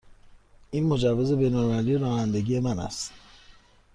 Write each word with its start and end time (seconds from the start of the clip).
این 0.71 0.85
مجوز 0.85 1.31
بین 1.31 1.55
المللی 1.55 1.97
رانندگی 1.97 2.59
من 2.59 2.79
است. 2.79 3.13